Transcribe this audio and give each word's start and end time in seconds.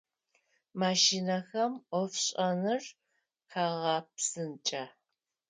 Машинэхэм 0.79 1.71
ӏофшӏэныр 1.89 2.83
къагъэпсынкӏэ. 3.51 4.83